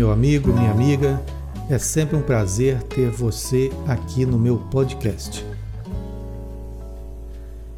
[0.00, 1.22] meu amigo, minha amiga.
[1.68, 5.44] É sempre um prazer ter você aqui no meu podcast.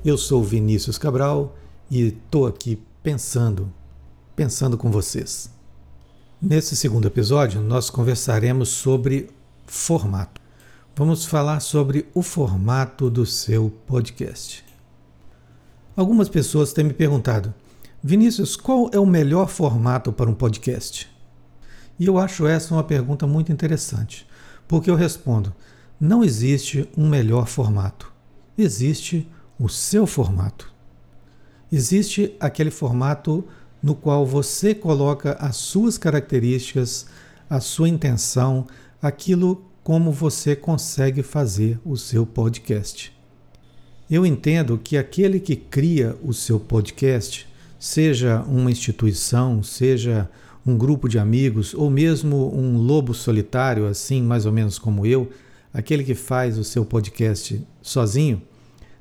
[0.04, 1.56] Eu sou Vinícius Cabral
[1.90, 3.72] e estou aqui pensando,
[4.36, 5.50] pensando com vocês.
[6.40, 9.28] Nesse segundo episódio, nós conversaremos sobre
[9.66, 10.40] formato.
[10.94, 14.64] Vamos falar sobre o formato do seu podcast.
[15.96, 17.52] Algumas pessoas têm me perguntado,
[18.00, 21.11] Vinícius, qual é o melhor formato para um podcast?
[21.98, 24.26] E eu acho essa uma pergunta muito interessante,
[24.66, 25.54] porque eu respondo:
[26.00, 28.12] não existe um melhor formato.
[28.56, 29.28] Existe
[29.58, 30.72] o seu formato.
[31.70, 33.44] Existe aquele formato
[33.82, 37.06] no qual você coloca as suas características,
[37.48, 38.66] a sua intenção,
[39.00, 43.12] aquilo como você consegue fazer o seu podcast.
[44.10, 50.30] Eu entendo que aquele que cria o seu podcast seja uma instituição, seja
[50.66, 55.30] um grupo de amigos ou mesmo um lobo solitário, assim mais ou menos como eu,
[55.72, 58.42] aquele que faz o seu podcast sozinho,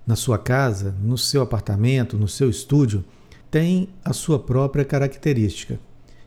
[0.06, 3.06] na sua casa, no seu apartamento, no seu estúdio,
[3.52, 5.80] tem a sua própria característica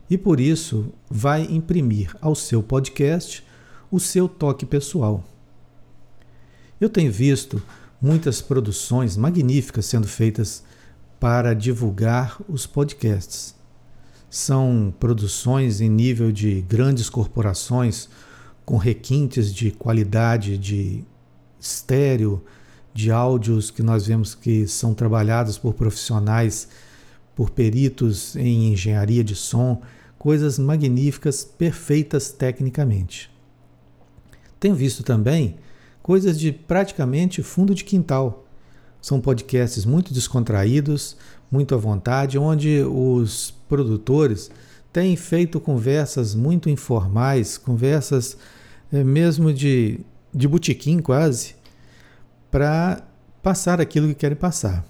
[0.08, 3.44] e por isso vai imprimir ao seu podcast
[3.90, 5.24] o seu toque pessoal.
[6.80, 7.62] Eu tenho visto
[8.00, 10.62] muitas produções magníficas sendo feitas
[11.18, 13.54] para divulgar os podcasts.
[14.34, 18.08] São produções em nível de grandes corporações
[18.64, 21.04] com requintes de qualidade de
[21.60, 22.42] estéreo,
[22.92, 26.66] de áudios que nós vemos que são trabalhados por profissionais,
[27.36, 29.80] por peritos em engenharia de som,
[30.18, 33.30] coisas magníficas, perfeitas tecnicamente.
[34.58, 35.58] Tenho visto também
[36.02, 38.43] coisas de praticamente fundo de quintal,
[39.04, 41.14] são podcasts muito descontraídos,
[41.50, 44.50] muito à vontade, onde os produtores
[44.90, 48.38] têm feito conversas muito informais, conversas
[48.90, 50.00] é, mesmo de,
[50.32, 51.54] de botequim quase,
[52.50, 53.06] para
[53.42, 54.82] passar aquilo que querem passar.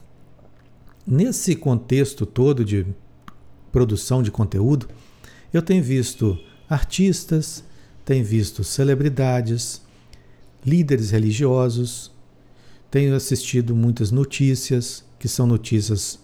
[1.04, 2.86] Nesse contexto todo de
[3.72, 4.88] produção de conteúdo,
[5.52, 6.38] eu tenho visto
[6.70, 7.64] artistas,
[8.04, 9.82] tenho visto celebridades,
[10.64, 12.13] líderes religiosos,
[12.94, 16.16] tenho assistido muitas notícias, que são notícias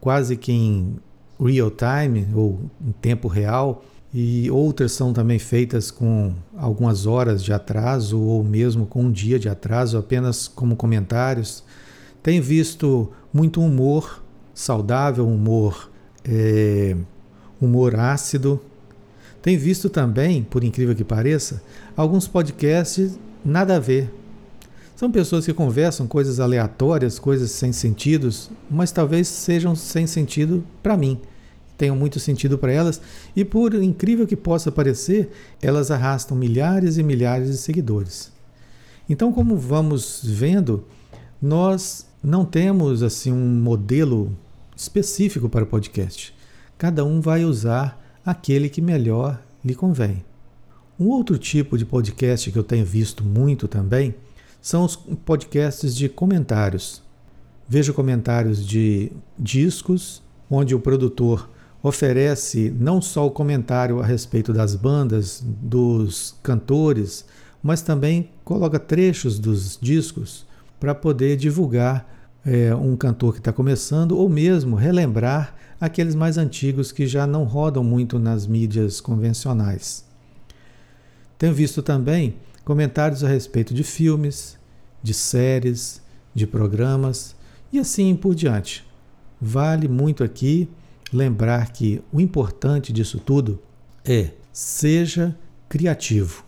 [0.00, 0.96] quase que em
[1.44, 7.52] real time ou em tempo real, e outras são também feitas com algumas horas de
[7.52, 11.64] atraso ou mesmo com um dia de atraso, apenas como comentários.
[12.22, 14.22] Tenho visto muito humor
[14.54, 15.90] saudável, humor,
[16.24, 16.96] é,
[17.60, 18.60] humor ácido.
[19.42, 21.60] Tenho visto também, por incrível que pareça,
[21.96, 24.14] alguns podcasts nada a ver,
[24.94, 30.96] são pessoas que conversam coisas aleatórias, coisas sem sentidos, mas talvez sejam sem sentido para
[30.96, 31.20] mim,
[31.76, 33.00] tenham muito sentido para elas,
[33.34, 38.32] e por incrível que possa parecer, elas arrastam milhares e milhares de seguidores.
[39.08, 40.84] Então, como vamos vendo,
[41.42, 44.34] nós não temos assim um modelo
[44.76, 46.32] específico para o podcast.
[46.78, 50.24] Cada um vai usar aquele que melhor lhe convém.
[50.98, 54.14] Um outro tipo de podcast que eu tenho visto muito também
[54.64, 57.02] são os podcasts de comentários.
[57.68, 61.50] Vejo comentários de discos, onde o produtor
[61.82, 67.26] oferece não só o comentário a respeito das bandas, dos cantores,
[67.62, 70.46] mas também coloca trechos dos discos
[70.80, 76.90] para poder divulgar é, um cantor que está começando ou mesmo relembrar aqueles mais antigos
[76.90, 80.06] que já não rodam muito nas mídias convencionais.
[81.36, 84.58] Tenho visto também comentários a respeito de filmes,
[85.02, 86.02] de séries,
[86.34, 87.36] de programas
[87.72, 88.84] e assim por diante.
[89.40, 90.68] Vale muito aqui
[91.12, 93.60] lembrar que o importante disso tudo
[94.04, 95.36] é seja
[95.68, 96.44] criativo.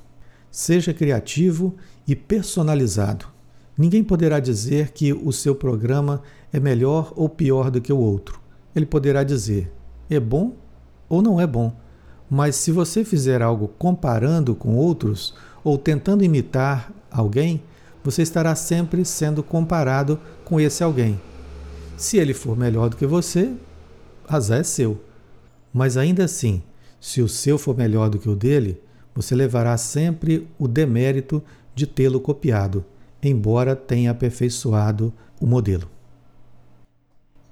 [0.51, 1.77] Seja criativo
[2.09, 3.27] e personalizado.
[3.77, 6.23] Ninguém poderá dizer que o seu programa
[6.53, 8.41] é melhor ou pior do que o outro.
[8.75, 9.71] Ele poderá dizer
[10.09, 10.55] é bom
[11.09, 11.73] ou não é bom.
[12.31, 15.35] Mas se você fizer algo comparando com outros
[15.67, 17.61] ou tentando imitar alguém,
[18.05, 21.21] você estará sempre sendo comparado com esse alguém.
[21.97, 23.53] Se ele for melhor do que você,
[24.29, 25.03] azar é seu.
[25.75, 26.63] Mas ainda assim,
[27.01, 28.81] se o seu for melhor do que o dele,
[29.13, 31.43] você levará sempre o demérito
[31.75, 32.85] de tê-lo copiado,
[33.21, 35.91] embora tenha aperfeiçoado o modelo.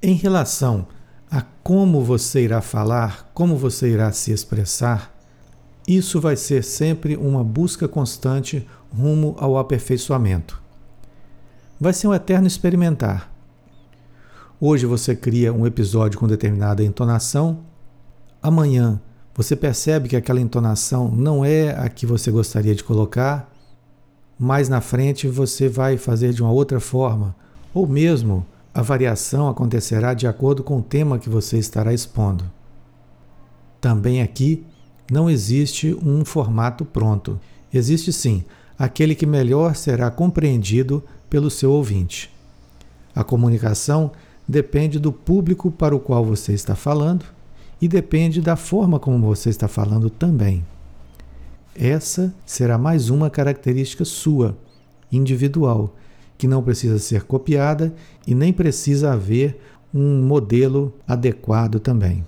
[0.00, 0.86] Em relação
[1.28, 5.13] a como você irá falar, como você irá se expressar,
[5.86, 10.62] isso vai ser sempre uma busca constante rumo ao aperfeiçoamento.
[11.78, 13.30] Vai ser um eterno experimentar.
[14.60, 17.60] Hoje você cria um episódio com determinada entonação,
[18.42, 19.00] amanhã
[19.36, 23.52] Você percebe que aquela entonação não é a que você gostaria de colocar,
[24.38, 27.34] mais na frente você vai fazer de uma outra forma,
[27.72, 32.44] ou mesmo a variação acontecerá de acordo com o tema que você estará expondo.
[33.80, 34.64] Também aqui
[35.10, 37.38] não existe um formato pronto.
[37.72, 38.44] Existe sim
[38.78, 42.30] aquele que melhor será compreendido pelo seu ouvinte.
[43.14, 44.10] A comunicação
[44.46, 47.24] depende do público para o qual você está falando
[47.80, 50.64] e depende da forma como você está falando também.
[51.76, 54.56] Essa será mais uma característica sua,
[55.10, 55.94] individual,
[56.38, 57.94] que não precisa ser copiada
[58.26, 59.60] e nem precisa haver
[59.92, 62.24] um modelo adequado também.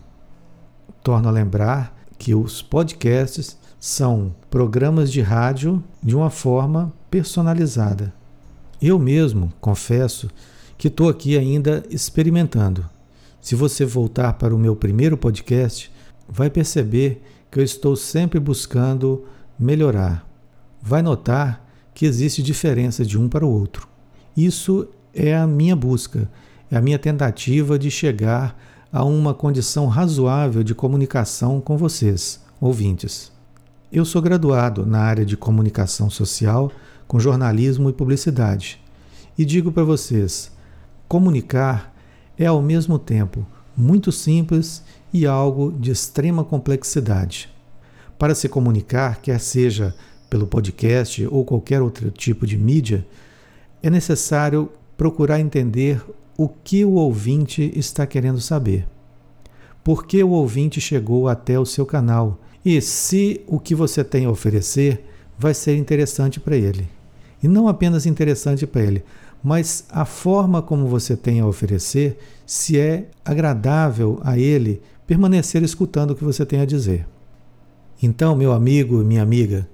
[1.02, 8.12] Torno a lembrar que os podcasts são programas de rádio de uma forma personalizada.
[8.80, 10.30] Eu mesmo confesso
[10.76, 12.88] que estou aqui ainda experimentando.
[13.40, 15.90] Se você voltar para o meu primeiro podcast,
[16.28, 19.24] vai perceber que eu estou sempre buscando
[19.58, 20.26] melhorar.
[20.82, 21.64] Vai notar
[21.94, 23.88] que existe diferença de um para o outro.
[24.36, 26.30] Isso é a minha busca,
[26.70, 28.60] é a minha tentativa de chegar
[28.92, 33.32] a uma condição razoável de comunicação com vocês, ouvintes.
[33.92, 36.70] Eu sou graduado na área de comunicação social
[37.06, 38.80] com jornalismo e publicidade.
[39.36, 40.50] E digo para vocês:
[41.08, 41.94] comunicar
[42.38, 43.46] é ao mesmo tempo
[43.76, 47.48] muito simples e algo de extrema complexidade.
[48.18, 49.94] Para se comunicar, quer seja
[50.30, 53.06] pelo podcast ou qualquer outro tipo de mídia,
[53.82, 56.02] é necessário procurar entender
[56.36, 58.86] o que o ouvinte está querendo saber.
[59.82, 64.24] Por que o ouvinte chegou até o seu canal e se o que você tem
[64.24, 65.04] a oferecer
[65.38, 66.88] vai ser interessante para ele.
[67.42, 69.04] E não apenas interessante para ele,
[69.42, 76.10] mas a forma como você tem a oferecer, se é agradável a ele permanecer escutando
[76.10, 77.06] o que você tem a dizer.
[78.02, 79.68] Então, meu amigo e minha amiga,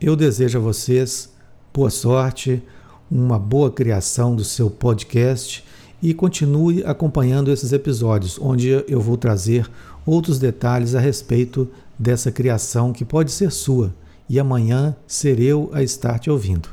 [0.00, 1.32] eu desejo a vocês
[1.72, 2.62] boa sorte,
[3.10, 5.64] uma boa criação do seu podcast
[6.02, 9.70] e continue acompanhando esses episódios, onde eu vou trazer
[10.06, 11.68] outros detalhes a respeito
[11.98, 13.94] dessa criação que pode ser sua
[14.28, 16.68] e amanhã ser eu a estar te ouvindo.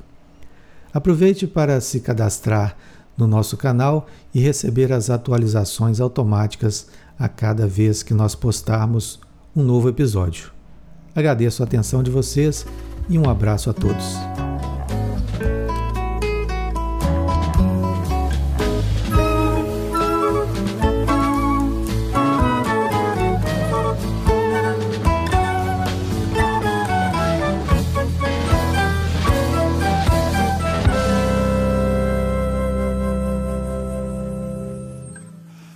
[0.94, 2.78] Aproveite para se cadastrar
[3.18, 6.88] no nosso canal e receber as atualizações automáticas
[7.20, 9.20] a cada vez que nós postarmos
[9.56, 10.52] um novo episódio.
[11.16, 12.66] Agradeço a atenção de vocês
[13.10, 14.47] e um abraço a todos.